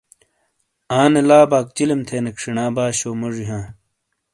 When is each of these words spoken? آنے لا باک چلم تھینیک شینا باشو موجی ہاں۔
آنے 0.99 1.21
لا 1.29 1.39
باک 1.51 1.67
چلم 1.75 2.01
تھینیک 2.07 2.37
شینا 2.41 2.65
باشو 2.75 3.09
موجی 3.19 3.45
ہاں۔ 3.49 3.65